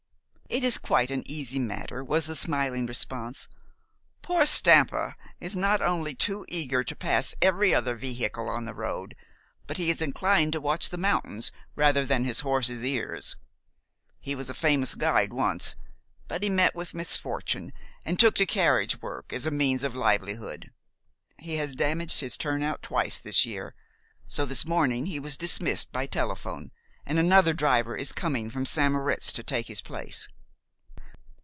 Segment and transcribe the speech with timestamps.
[0.53, 3.47] "It is quite an easy matter," was the smiling response.
[4.21, 9.15] "Poor Stampa is not only too eager to pass every other vehicle on the road,
[9.65, 13.37] but he is inclined to watch the mountains rather than his horses' ears.
[14.19, 15.77] He was a famous guide once;
[16.27, 17.71] but he met with misfortune,
[18.03, 20.69] and took to carriage work as a means of livelihood.
[21.37, 23.73] He has damaged his turnout twice this year;
[24.25, 26.71] so this morning he was dismissed by telephone,
[27.05, 28.91] and another driver is coming from St.
[28.91, 30.27] Moritz to take his place."